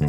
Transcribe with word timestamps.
Bom 0.00 0.06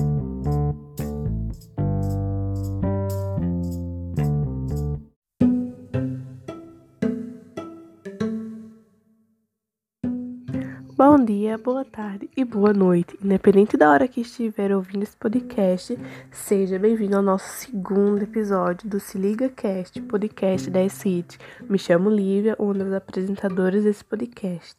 dia, 11.26 11.58
boa 11.58 11.84
tarde 11.84 12.30
e 12.38 12.46
boa 12.46 12.72
noite. 12.72 13.18
Independente 13.24 13.76
da 13.76 13.90
hora 13.92 14.08
que 14.08 14.22
estiver 14.22 14.72
ouvindo 14.72 15.02
esse 15.02 15.18
podcast, 15.18 15.98
seja 16.32 16.78
bem-vindo 16.78 17.18
ao 17.18 17.24
nosso 17.24 17.50
segundo 17.66 18.22
episódio 18.22 18.88
do 18.88 19.00
Se 19.00 19.18
Liga 19.18 19.50
Cast, 19.50 20.00
podcast 20.04 20.70
da 20.70 20.84
ECIT. 20.84 21.38
Me 21.68 21.80
chamo 21.80 22.10
Lívia, 22.10 22.56
uma 22.60 22.76
das 22.76 22.94
apresentadoras 22.94 23.84
desse 23.84 24.06
podcast. 24.06 24.78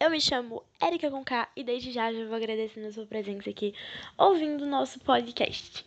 Eu 0.00 0.10
me 0.10 0.20
chamo 0.20 0.62
Erika 0.80 1.10
Conká 1.10 1.48
e 1.56 1.64
desde 1.64 1.90
já 1.90 2.12
já 2.12 2.24
vou 2.24 2.36
agradecendo 2.36 2.86
a 2.86 2.92
sua 2.92 3.04
presença 3.04 3.50
aqui 3.50 3.74
ouvindo 4.16 4.62
o 4.62 4.68
nosso 4.68 5.00
podcast. 5.00 5.84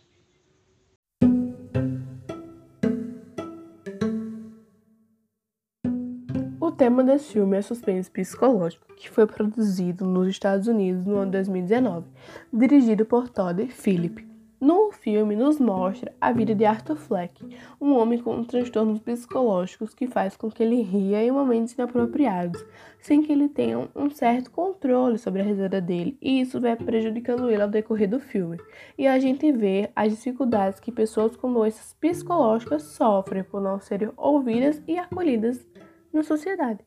O 6.60 6.70
tema 6.70 7.02
desse 7.02 7.32
filme 7.32 7.56
é 7.56 7.62
suspense 7.62 8.10
psicológico, 8.10 8.94
que 8.96 9.08
foi 9.08 9.26
produzido 9.26 10.04
nos 10.04 10.28
Estados 10.28 10.68
Unidos 10.68 11.06
no 11.06 11.16
ano 11.16 11.30
2019, 11.30 12.06
dirigido 12.52 13.06
por 13.06 13.30
Todd 13.30 13.66
Phillips. 13.68 14.31
No 14.62 14.92
filme 14.92 15.34
nos 15.34 15.58
mostra 15.58 16.14
a 16.20 16.30
vida 16.30 16.54
de 16.54 16.64
Arthur 16.64 16.94
Fleck, 16.94 17.44
um 17.80 17.96
homem 17.96 18.20
com 18.20 18.44
transtornos 18.44 19.00
psicológicos 19.00 19.92
que 19.92 20.06
faz 20.06 20.36
com 20.36 20.48
que 20.48 20.62
ele 20.62 20.82
ria 20.82 21.20
em 21.20 21.32
momentos 21.32 21.72
inapropriados, 21.72 22.64
sem 23.00 23.22
que 23.22 23.32
ele 23.32 23.48
tenha 23.48 23.88
um 23.92 24.08
certo 24.08 24.52
controle 24.52 25.18
sobre 25.18 25.42
a 25.42 25.44
risada 25.44 25.80
dele, 25.80 26.16
e 26.22 26.40
isso 26.40 26.60
vai 26.60 26.76
prejudicando 26.76 27.50
ele 27.50 27.60
ao 27.60 27.68
decorrer 27.68 28.08
do 28.08 28.20
filme. 28.20 28.56
E 28.96 29.04
a 29.04 29.18
gente 29.18 29.50
vê 29.50 29.90
as 29.96 30.12
dificuldades 30.12 30.78
que 30.78 30.92
pessoas 30.92 31.34
com 31.34 31.52
doenças 31.52 31.96
psicológicas 32.00 32.84
sofrem 32.84 33.42
por 33.42 33.60
não 33.60 33.80
serem 33.80 34.12
ouvidas 34.16 34.80
e 34.86 34.96
acolhidas 34.96 35.66
na 36.12 36.22
sociedade. 36.22 36.86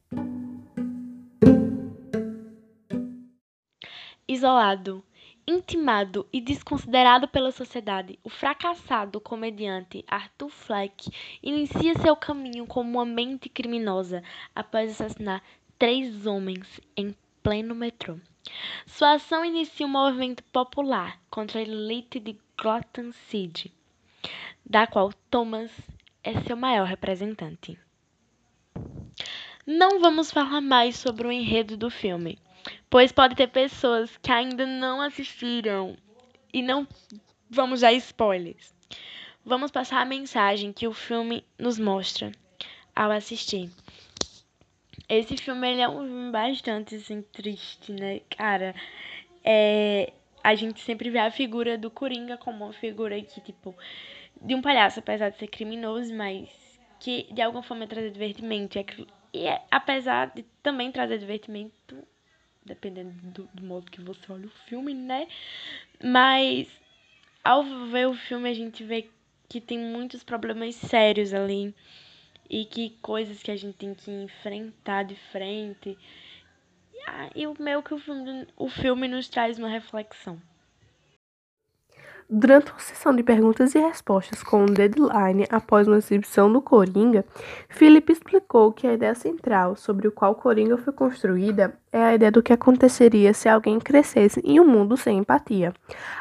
Isolado, 4.25 5.03
intimado 5.47 6.27
e 6.33 6.41
desconsiderado 6.41 7.27
pela 7.27 7.51
sociedade, 7.51 8.17
o 8.23 8.29
fracassado 8.29 9.21
comediante 9.21 10.03
Arthur 10.07 10.49
Fleck 10.49 11.09
inicia 11.41 11.97
seu 11.99 12.15
caminho 12.15 12.65
como 12.65 12.89
uma 12.97 13.05
mente 13.05 13.47
criminosa 13.49 14.23
após 14.55 14.91
assassinar 14.91 15.43
três 15.77 16.25
homens 16.25 16.81
em 16.97 17.15
pleno 17.43 17.75
metrô. 17.75 18.17
Sua 18.85 19.13
ação 19.13 19.45
inicia 19.45 19.85
um 19.85 19.89
movimento 19.89 20.43
popular 20.45 21.19
contra 21.29 21.59
a 21.59 21.63
elite 21.63 22.19
de 22.19 22.37
Gotham 22.61 23.11
City, 23.11 23.73
da 24.65 24.87
qual 24.87 25.11
Thomas 25.29 25.71
é 26.23 26.41
seu 26.41 26.57
maior 26.57 26.87
representante. 26.87 27.77
Não 29.65 29.99
vamos 29.99 30.31
falar 30.31 30.61
mais 30.61 30.95
sobre 30.95 31.27
o 31.27 31.31
enredo 31.31 31.75
do 31.75 31.89
filme, 31.89 32.37
pois 32.89 33.11
pode 33.11 33.35
ter 33.35 33.47
pessoas 33.47 34.17
que 34.17 34.31
ainda 34.31 34.65
não 34.65 35.01
assistiram 35.01 35.95
e 36.53 36.61
não 36.61 36.87
vamos 37.49 37.81
dar 37.81 37.93
spoilers. 37.93 38.73
Vamos 39.45 39.71
passar 39.71 40.01
a 40.01 40.05
mensagem 40.05 40.73
que 40.73 40.87
o 40.87 40.93
filme 40.93 41.45
nos 41.59 41.77
mostra 41.77 42.31
ao 42.95 43.11
assistir. 43.11 43.69
Esse 45.07 45.37
filme 45.37 45.71
ele 45.71 45.81
é 45.81 45.89
um 45.89 46.03
filme 46.03 46.31
bastante 46.31 46.95
assim, 46.95 47.21
triste, 47.21 47.91
né, 47.91 48.21
cara? 48.35 48.73
É, 49.43 50.11
a 50.43 50.55
gente 50.55 50.81
sempre 50.81 51.09
vê 51.09 51.19
a 51.19 51.29
figura 51.29 51.77
do 51.77 51.91
Coringa 51.91 52.37
como 52.37 52.65
uma 52.65 52.73
figura 52.73 53.21
que, 53.21 53.39
tipo, 53.41 53.75
de 54.41 54.55
um 54.55 54.61
palhaço, 54.61 54.99
apesar 54.99 55.29
de 55.29 55.37
ser 55.37 55.47
criminoso, 55.47 56.13
mas 56.13 56.49
que 56.99 57.27
de 57.31 57.41
alguma 57.41 57.61
forma 57.61 57.85
traz 57.85 58.11
divertimento. 58.11 58.79
E 59.33 59.45
é, 59.45 59.61
apesar 59.69 60.31
de 60.33 60.43
também 60.63 60.91
trazer 60.91 61.19
divertimento, 61.19 61.97
dependendo 62.65 63.11
do, 63.31 63.49
do 63.53 63.63
modo 63.63 63.91
que 63.91 64.01
você 64.01 64.31
olha 64.31 64.47
o 64.47 64.67
filme, 64.67 64.93
né? 64.93 65.27
Mas 66.03 66.67
ao 67.43 67.63
ver 67.63 68.07
o 68.07 68.15
filme 68.15 68.49
a 68.49 68.53
gente 68.53 68.83
vê 68.83 69.07
que 69.47 69.61
tem 69.61 69.77
muitos 69.77 70.23
problemas 70.23 70.75
sérios 70.75 71.33
ali 71.33 71.73
e 72.49 72.65
que 72.65 72.91
coisas 73.01 73.41
que 73.41 73.51
a 73.51 73.55
gente 73.55 73.77
tem 73.77 73.93
que 73.93 74.09
enfrentar 74.09 75.03
de 75.03 75.15
frente. 75.15 75.97
E 77.35 77.45
o 77.45 77.55
meu 77.59 77.83
que 77.83 77.93
o 77.93 77.99
filme, 77.99 78.47
o 78.57 78.67
filme 78.67 79.07
nos 79.07 79.29
traz 79.29 79.59
uma 79.59 79.69
reflexão. 79.69 80.41
Durante 82.27 82.71
uma 82.71 82.79
sessão 82.79 83.15
de 83.15 83.21
perguntas 83.21 83.75
e 83.75 83.79
respostas 83.79 84.41
com 84.41 84.63
um 84.63 84.65
deadline 84.65 85.45
após 85.47 85.87
uma 85.87 85.99
exibição 85.99 86.51
do 86.51 86.59
Coringa, 86.59 87.23
Philip 87.69 88.11
explicou 88.11 88.73
que 88.73 88.87
a 88.87 88.93
ideia 88.93 89.13
central 89.13 89.75
sobre 89.75 90.07
o 90.07 90.11
qual 90.11 90.33
Coringa 90.33 90.75
foi 90.75 90.91
construída 90.91 91.77
é 91.91 92.01
a 92.01 92.15
ideia 92.15 92.31
do 92.31 92.41
que 92.41 92.51
aconteceria 92.51 93.31
se 93.31 93.47
alguém 93.47 93.79
crescesse 93.79 94.41
em 94.43 94.59
um 94.59 94.65
mundo 94.65 94.97
sem 94.97 95.19
empatia. 95.19 95.71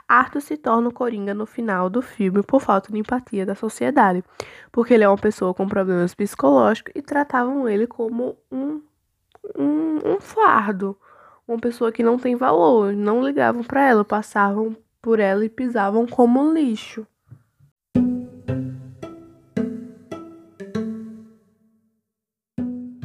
Arthur 0.06 0.42
se 0.42 0.58
torna 0.58 0.90
o 0.90 0.92
Coringa 0.92 1.32
no 1.32 1.46
final 1.46 1.88
do 1.88 2.02
filme 2.02 2.42
por 2.42 2.60
falta 2.60 2.92
de 2.92 2.98
empatia 2.98 3.46
da 3.46 3.54
sociedade, 3.54 4.22
porque 4.70 4.92
ele 4.92 5.04
é 5.04 5.08
uma 5.08 5.16
pessoa 5.16 5.54
com 5.54 5.66
problemas 5.66 6.14
psicológicos 6.14 6.92
e 6.94 7.00
tratavam 7.00 7.66
ele 7.66 7.86
como 7.86 8.36
um, 8.52 8.82
um, 9.58 10.00
um 10.04 10.20
fardo, 10.20 10.98
uma 11.48 11.58
pessoa 11.58 11.90
que 11.90 12.02
não 12.02 12.18
tem 12.18 12.36
valor, 12.36 12.92
não 12.92 13.24
ligavam 13.24 13.64
para 13.64 13.88
ela, 13.88 14.04
passavam 14.04 14.76
por 15.04 15.20
ela 15.20 15.44
e 15.44 15.50
pisavam 15.50 16.06
como 16.06 16.50
lixo. 16.54 17.06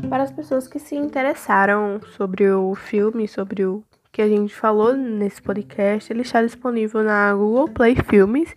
Para 0.09 0.23
as 0.23 0.31
pessoas 0.31 0.65
que 0.65 0.79
se 0.79 0.95
interessaram 0.95 1.99
sobre 2.15 2.49
o 2.49 2.73
filme, 2.73 3.27
sobre 3.27 3.65
o 3.65 3.83
que 4.13 4.21
a 4.21 4.29
gente 4.29 4.55
falou 4.55 4.93
nesse 4.93 5.41
podcast, 5.41 6.11
ele 6.11 6.21
está 6.21 6.41
disponível 6.41 7.03
na 7.03 7.33
Google 7.33 7.67
Play 7.67 7.97
Filmes. 8.09 8.55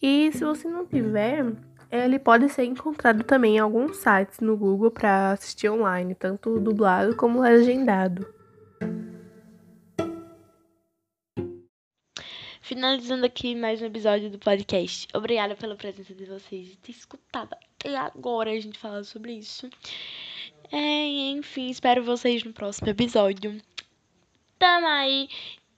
E 0.00 0.30
se 0.32 0.42
você 0.42 0.66
não 0.66 0.86
tiver, 0.86 1.44
ele 1.92 2.18
pode 2.18 2.48
ser 2.48 2.64
encontrado 2.64 3.22
também 3.22 3.56
em 3.56 3.58
alguns 3.58 3.98
sites 3.98 4.40
no 4.40 4.56
Google 4.56 4.90
para 4.90 5.32
assistir 5.32 5.68
online, 5.68 6.14
tanto 6.14 6.58
dublado 6.58 7.14
como 7.14 7.42
legendado. 7.42 8.37
Finalizando 12.68 13.24
aqui 13.24 13.54
mais 13.54 13.80
um 13.80 13.86
episódio 13.86 14.28
do 14.28 14.38
podcast. 14.38 15.08
Obrigada 15.14 15.56
pela 15.56 15.74
presença 15.74 16.14
de 16.14 16.26
vocês 16.26 16.68
e 16.68 16.76
ter 16.76 16.92
escutado 16.92 17.54
até 17.54 17.96
agora 17.96 18.50
a 18.50 18.60
gente 18.60 18.78
falar 18.78 19.04
sobre 19.04 19.32
isso. 19.32 19.70
É, 20.70 21.30
enfim, 21.30 21.70
espero 21.70 22.04
vocês 22.04 22.44
no 22.44 22.52
próximo 22.52 22.90
episódio. 22.90 23.58
Tamo 24.58 24.86
aí! 24.86 25.30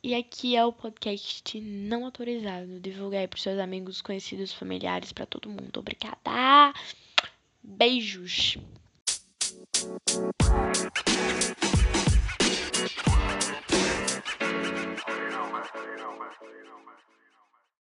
E 0.03 0.17
aqui 0.17 0.57
é 0.57 0.65
o 0.65 0.73
podcast 0.73 1.61
não 1.61 2.05
autorizado. 2.05 2.81
Divulgar 2.81 3.21
aí 3.21 3.29
pros 3.29 3.43
seus 3.43 3.61
amigos, 3.61 4.03
conhecidos, 4.03 4.53
familiares, 4.53 5.13
para 5.13 5.27
todo 5.27 5.49
mundo. 5.49 5.79
Obrigada! 5.79 6.75
Beijos! 7.63 8.59